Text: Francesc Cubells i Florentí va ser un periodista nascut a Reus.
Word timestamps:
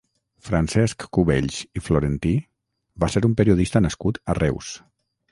Francesc 0.45 1.03
Cubells 1.17 1.57
i 1.79 1.83
Florentí 1.87 2.31
va 3.03 3.09
ser 3.15 3.23
un 3.29 3.35
periodista 3.41 3.83
nascut 3.87 4.19
a 4.33 4.37
Reus. 4.39 4.71